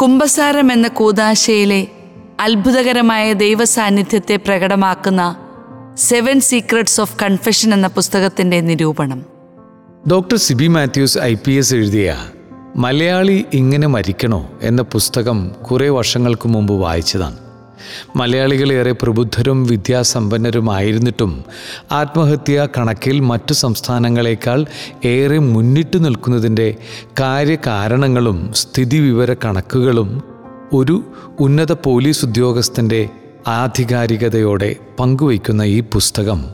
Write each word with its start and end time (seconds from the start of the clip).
കുംഭസാരം 0.00 0.72
എന്ന 0.72 0.88
കൂതാശയിലെ 0.88 1.86
അത്ഭുതകരമായ 2.40 3.32
ദൈവസാന്നിധ്യത്തെ 3.32 4.36
പ്രകടമാക്കുന്ന 4.36 5.36
സെവൻ 5.94 6.40
സീക്രട്സ് 6.40 7.00
ഓഫ് 7.00 7.16
കൺഫെഷൻ 7.22 7.74
എന്ന 7.74 7.86
പുസ്തകത്തിന്റെ 7.86 8.60
നിരൂപണം. 8.60 9.26
Doctor 10.10 10.36
Siby 10.36 10.66
Mathews 10.66 11.18
I 11.18 11.34
P 11.34 11.52
S 11.52 11.74
എഴുതിയ 11.74 12.16
മലയാളി 12.76 13.44
ഇങ്ങനെ 13.52 13.86
മരിക്കണോ 13.86 14.50
എന്ന 14.62 14.82
പുസ്തകം 14.82 15.48
കുറേ 15.48 15.88
വർഷങ്ങൾക്ക് 15.88 16.48
മുമ്പ് 16.48 16.72
വായിച്ചതാണ്. 16.72 17.36
മലയാളികളേറെ 18.16 18.92
പ്രബുദ്ധരും 18.92 19.64
വിദ്യാസമ്പന്നരുമായിരുന്നിട്ടും 19.64 21.44
ആത്മഹത്യ 21.92 22.68
കണക്കിൽ 22.78 23.20
മറ്റു 23.20 23.52
സംസ്ഥാനങ്ങളെക്കാൾ 23.52 24.66
ഏറെ 25.04 25.38
മുന്നിട്ട് 25.38 26.04
നിൽക്കുന്നതിന്റെ 26.04 26.74
കാര്യകാരണങ്ങളും 27.20 28.52
സ്ഥിതിവിവര 28.54 29.32
കണക്കുകളും 29.32 30.22
ഒരു 30.72 31.04
ഉന്നത 31.40 31.72
പോലീസ് 31.72 32.24
ഉദ്യോഗസ്ഥന്റെ 32.24 33.08
ആധികാരികതയോടെ 33.46 34.76
പങ്കുവയ്ക്കുന്ന 35.00 35.62
ഈ 35.62 35.80
പുസ്തകം 35.80 36.44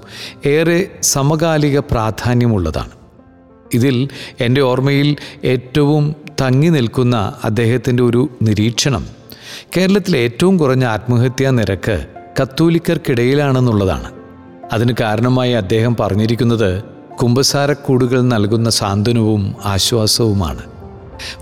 ഏറെ 0.47 0.91
സമകാലിക 1.03 1.79
പ്രാധാന്യമുള്ളതാണ്. 1.79 2.91
ഇതിൽ 3.75 4.09
എന്റെ 4.41 4.61
ഓർമ്മയിൽ 4.61 5.17
ഏറ്റവും 5.45 6.17
തങ്ങി 6.41 6.69
നിൽക്കുന്ന 6.69 7.34
അദ്ദേഹത്തിന്റെ 7.45 8.03
ഒരു 8.03 8.29
നിരീക്ഷണം. 8.43 9.22
കേരളത്തിലെ 9.77 10.19
ഏറ്റവും 10.19 10.57
കുറഞ്ഞ 10.57 10.84
ആത്മഹത്യാ 10.84 11.51
നിരക്ക് 11.51 12.07
കത്തോലിക്കർക്കിടയിലാണെന്നുള്ളതാണ്. 12.43 14.11
അതിന് 14.73 14.93
കാരണമായി 15.01 15.53
അദ്ദേഹം 15.53 15.97
പറഞ്ഞിരിക്കുന്നത് 16.01 16.83
കുമ്പസാരക്കൂടുകൾ 17.23 18.20
നൽകുന്ന 18.20 18.70
സാന്ത്വനവും 18.70 19.55
ആശ്വാസവുമാണ്. 19.65 20.62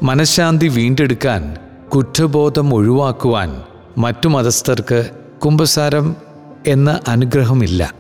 മനഃശാന്തി 0.02 0.68
വീണ്ടെടുക്കാൻ 0.68 1.56
കുറ്റബോധം 1.88 2.74
ഒഴിവാക്കുവാൻ 2.74 3.62
മറ്റു 3.98 4.28
മതസ്ഥർക്ക് 4.28 5.10
കുമ്പസാരം 5.44 6.16
എന്ന 6.66 7.00
അനുഗ്രഹമില്ല 7.08 7.94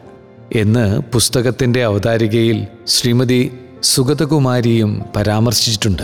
എന്ന് 0.54 1.00
പുസ്തകത്തിന്റെ 1.12 1.84
അവതാരികയിൽ 1.84 2.66
ശ്രീമതി 2.86 3.58
സുഗതകുമാരിയും 3.82 5.02
പരാമർശിച്ചിട്ടുണ്ട്. 5.16 6.02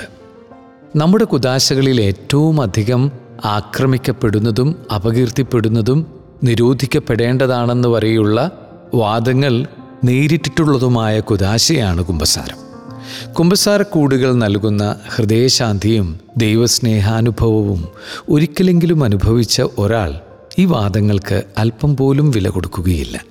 നമ്മുടെ 0.97 1.25
കുദാശകളിൽ 1.25 2.01
ഏറ്റവും 2.01 2.61
അധികം 2.61 3.26
ആക്രമിക്കപ്പെടുന്നതും 3.47 4.77
അപകീർത്തിപ്പെടുന്നതും 4.95 6.07
നിരോധിക്കപ്പെടേണ്ടതാണെന്ന് 6.45 7.89
വരെയുള്ള 7.89 8.51
വാദങ്ങൾ 8.95 9.67
നേരിട്ടിട്ടുള്ളതുമായ 10.05 11.21
കുദാശയാണ് 11.21 12.05
കുംഭസാരം 12.05 12.67
കുംഭസാരക്കൂടുകൾ 13.33 14.35
നൽകുന്ന 14.35 14.97
ഹൃദയശാന്തിയും 15.15 16.21
ദൈവസ്നേഹാനുഭവവും 16.37 17.89
ഒരിക്കലെങ്കിലും 18.29 19.05
അനുഭവിച്ച 19.05 19.63
ഒരാൾ 19.79 20.15
ഈ 20.59 20.65
വാദങ്ങൾക്ക് 20.65 21.43
അല്പം 21.59 21.97
പോലും 21.97 22.31
വില 22.31 22.49
കൊടുക്കുകയില്ല. 22.49 23.25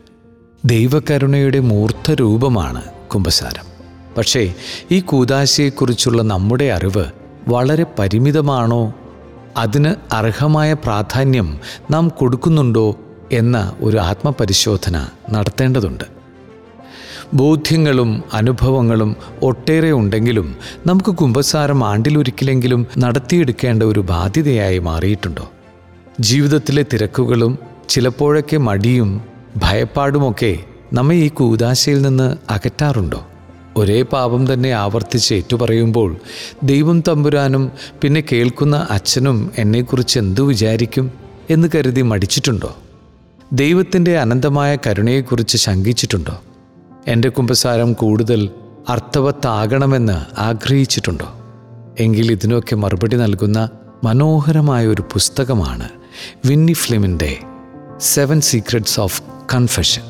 ദൈവകരുണയുടെ 0.65 1.59
മൂർത്ത 1.59 2.11
രൂപമാണ് 2.11 2.81
കുംഭസാരം 3.13 3.65
പക്ഷേ 4.17 4.53
ഈ 4.91 4.99
കൂതാശയെക്കുറിച്ചുള്ള 4.99 6.21
നമ്മുടെ 6.21 6.65
അറിവ് 6.65 7.05
വളരെ 7.47 7.85
പരിമിതമാണോ 7.99 8.93
അതിന് 9.57 10.13
അർഹമായ 10.13 10.73
പ്രാധാന്യം 10.73 11.59
നാം 11.91 12.07
കൊടുക്കുന്നുണ്ടോ 12.07 12.95
എന്ന 13.31 13.75
ഒരു 13.81 13.97
ആത്മപരിശോധന 13.97 15.07
നടത്തേണ്ടതുണ്ട്. 15.29 16.03
ബോധ്യങ്ങളും 17.33 18.23
അനുഭവങ്ങളും 18.33 19.15
ഒട്ടേറെ 19.41 19.91
ഉണ്ടെങ്കിലും 19.91 20.55
നമുക്ക് 20.85 21.09
കുംഭസാരം 21.09 21.83
ആണ്ടിലൊരിക്കലെങ്കിലും 21.83 22.87
നടത്തിയെടുക്കേണ്ട 22.97 23.83
ഒരു 23.83 23.99
ബാധ്യതയായി 23.99 24.79
മാറിയിട്ടുണ്ടോ? 24.79 25.49
ജീവിതത്തിലെ 26.19 26.85
തിരക്കുകളും 26.93 27.59
ചിലപ്പോഴൊക്കെ 27.89 28.57
മടിയും 28.57 29.21
ഭയപ്പാടുമൊക്കെ 29.57 30.57
നമ്മെ 30.93 31.15
ഈ 31.15 31.29
കൂതാശയിൽ 31.29 32.01
നിന്ന് 32.01 32.37
അകറ്റാറുണ്ടോ? 32.49 33.27
ഒരേ 33.77 34.01
പാപം 34.01 34.53
തന്നെ 34.53 34.71
ആവർത്തിച്ച് 34.71 35.33
ഏറ്റുപറയുമ്പോൾ 35.33 36.17
ദൈവം 36.63 37.03
തമ്പുരാനും 37.07 37.71
പിന്നെ 38.01 38.23
കേൾക്കുന്ന 38.31 38.87
അച്ഛനും 38.89 39.51
എന്നെക്കുറിച്ച് 39.57 40.19
എന്തു 40.19 40.41
വിചാരിക്കും 40.41 41.11
എന്ന് 41.49 41.67
കരുതി 41.75 42.01
മടിച്ചിട്ടുണ്ടോ? 42.01 42.77
ദൈവത്തിന്റെ 43.53 44.17
അനന്തമായ 44.17 44.77
കരുണയെക്കുറിച്ച് 44.87 45.57
ശങ്കിച്ചിട്ടുണ്ടോ? 45.57 46.41
എന്റെ 47.07 47.29
കുമ്പസാരം 47.29 47.93
കൂടുതൽ 47.93 48.49
അർത്ഥവത്താകണമെന്ന് 48.89 50.39
ആഗ്രഹിച്ചിട്ടുണ്ടോ? 50.39 51.35
എങ്കിൽ 51.99 52.31
ഇതിനൊക്കെ 52.31 52.75
മറുപടി 52.75 53.15
നൽകുന്ന 53.15 53.69
മനോഹരമായ 54.03 54.87
ഒരു 54.87 55.01
പുസ്തകമാണ് 55.01 55.89
വിന്നി 56.45 56.73
ഫ്ലിമിന്റെ 56.73 57.37
സെവൻ 57.99 58.41
സീക്രട്സ് 58.41 58.99
ഓഫ് 58.99 59.21
കൺഫഷൻ. 59.53 60.01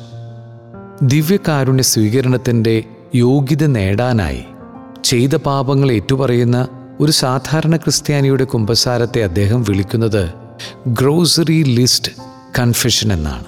ദിവ്യകാരുണ്യ 1.02 1.82
സ്വീകരണത്തിന്റെ 1.82 2.84
യോഗ്യത 3.16 3.66
നേടാനായി. 3.66 4.44
ചെയ്ത 5.04 5.34
പാപങ്ങൾ 5.34 5.92
ഏറ്റുപറയുന്ന 5.92 6.68
ഒരു 7.00 7.12
സാധാരണ 7.12 7.76
ക്രിസ്ത്യാനിയുടെ 7.76 8.44
കുമ്പസാരത്തെ 8.44 9.24
അദ്ദേഹം 9.24 9.62
വിളിക്കുന്നത് 9.62 10.30
ഗ്രോസറി 10.86 11.62
ലിസ്റ്റ് 11.62 12.12
കൺഫെഷൻ 12.58 13.12
എന്നാണ്. 13.12 13.44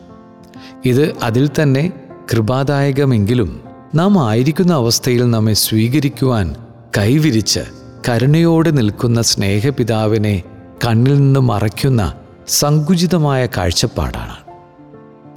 ഇത് 0.84 1.16
അതിൽ 1.22 1.50
തന്നെ 1.62 1.92
കൃപാദായകമെങ്കിലും 2.32 3.60
നാം 3.94 4.28
ആയിരിക്കുന്ന 4.28 4.72
അവസ്ഥയിൽ 4.72 5.30
നമ്മെ 5.30 5.52
സ്വീകരിക്കുവാൻ 5.52 6.56
കൈവിരിച്ച് 6.98 7.60
കരുണയോടെ 8.08 8.70
നിൽക്കുന്ന 8.70 9.22
സ്നേഹപിതാവിനെ 9.22 10.42
കണ്ണിൽ 10.86 11.16
നിന്ന് 11.18 11.40
മറയ്ക്കുന്ന 11.40 12.12
സങ്കുചിതമായ 12.48 13.46
കാഴ്ചപ്പാടാണ്. 13.46 14.48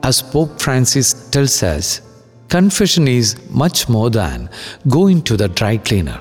As 0.08 0.16
Pope 0.16 0.50
Francis 0.50 1.06
tells 1.06 1.78
us, 1.78 2.11
confession 2.51 3.07
is 3.09 3.29
much 3.63 3.89
more 3.89 4.11
than 4.11 4.49
going 4.89 5.21
to 5.23 5.37
the 5.37 5.49
dry 5.51 5.77
cleaner. 5.79 6.21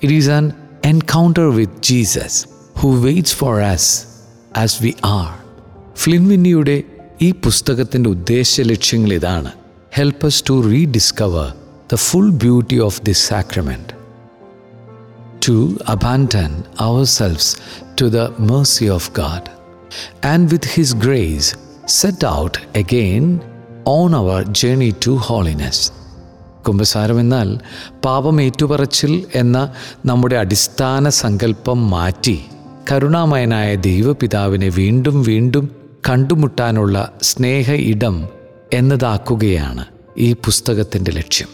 It 0.00 0.10
is 0.10 0.28
an 0.28 0.46
encounter 0.84 1.50
with 1.50 1.72
Jesus 1.82 2.32
who 2.76 2.90
waits 3.02 3.32
for 3.32 3.54
us 3.74 3.84
as 4.64 4.80
we 4.84 4.92
are. 5.18 5.32
ഫ്ലിൻവിന്നിയുടെ 6.02 6.76
ഈ 7.20 7.30
പുസ്തകത്തിൻ്റെ 7.46 8.08
ഉദ്ദേശ 8.16 8.60
ലക്ഷ്യങ്ങൾ 8.72 9.10
ഇതാണ് 9.18 9.50
help 9.96 10.26
us 10.30 10.38
to 10.48 10.54
rediscover 10.72 11.48
the 11.92 11.98
full 12.08 12.30
beauty 12.44 12.78
of 12.88 13.00
this 13.08 13.24
sacrament 13.32 13.96
to 15.40 15.78
abandon 15.86 16.52
ourselves 16.78 17.46
to 17.98 18.08
the 18.10 18.24
mercy 18.38 18.88
of 18.88 19.04
God, 19.12 19.42
and 20.22 20.50
with 20.52 20.64
His 20.64 20.90
grace 20.94 21.48
set 21.98 22.22
out 22.24 22.54
again 22.74 23.24
on 23.87 24.15
our 24.15 24.43
journey 24.49 24.93
to 25.07 25.11
holiness 25.11 25.91
കുംഭസാരം 26.67 27.19
എന്നാൽ 27.19 27.59
പാപം 28.05 28.41
ഏറ്റുപറച്ചിൽ 28.41 29.25
എന്ന 29.35 29.73
നമ്മുടെ 30.05 30.35
അടിസ്ഥാന 30.35 31.09
സങ്കല്പം 31.09 31.89
മാറ്റി 31.89 32.45
കരുണാമയനായ 32.91 33.75
ദൈവപിതാവിനെ 33.75 34.69
വീണ്ടും 34.69 35.23
വീണ്ടും 35.23 35.71
കണ്ടുമുട്ടാനുള്ള 36.09 37.11
സ്നേഹ 37.21 37.71
ഇടം 37.71 38.29
എന്നതാക്കുകയാണ് 38.73 39.85
ഈ 40.17 40.33
പുസ്തകത്തിന്റെ 40.33 41.11
ലക്ഷ്യം. 41.11 41.47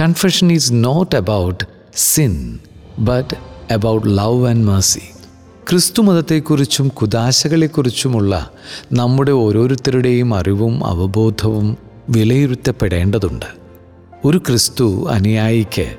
Confession 0.00 0.52
is 0.52 0.70
not 0.72 1.16
about 1.16 1.64
sin 1.96 2.58
but 2.98 3.34
about 3.72 4.06
love 4.08 4.46
and 4.46 4.66
mercy 4.66 5.02
ക്രിസ്തുമതത്തെക്കുറിച്ചും 5.70 6.88
കുദാശകളെക്കുറിച്ചുമുള്ള 6.88 8.50
നമ്മുടെ 8.92 9.32
ഓരോരുത്തരുടെയും 9.32 10.34
അറിവും 10.34 10.86
അവബോധവും 10.86 11.76
വിലയിരുത്തപ്പെടേണ്ടതുണ്ട്. 12.08 13.46
ഒരു 14.24 14.38
ക്രിസ്തു 14.38 15.08
അനുയായിക്ക് 15.10 15.96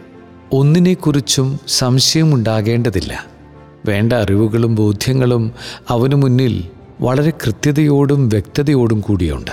ഒന്നിനെക്കുറിച്ചും 0.52 1.60
സംശയമുണ്ടാകേണ്ടതില്ല. 1.68 3.26
വേണ്ട 3.86 4.14
അറിവുകളും 4.14 4.76
ബോധ്യങ്ങളും 4.76 5.52
അവനു 5.90 6.16
മുന്നിൽ 6.16 6.64
വളരെ 7.02 7.30
കൃത്യതയോടും 7.30 8.30
വ്യക്തതയോടും 8.30 9.02
കൂടിയുണ്ട്. 9.02 9.52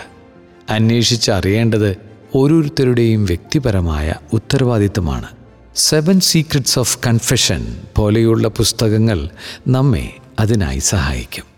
അന്വേഷിച്ചറിയേണ്ടത് 0.70 1.96
ഓരോരുത്തരുടെയും 2.34 3.24
വ്യക്തിപരമായ 3.24 4.14
ഉത്തരവാദിത്തമാണ് 4.32 5.37
സെവൻ 5.78 6.20
സീക്രട്സ് 6.20 6.78
ഓഫ് 6.78 6.98
കൺഫെഷൻ 7.06 7.78
പോലെയുള്ള 7.96 8.48
പുസ്തകങ്ങൾ 8.48 9.28
നമ്മെ 9.68 10.14
അതിനായി 10.40 10.78
സഹായിക്കും. 10.78 11.57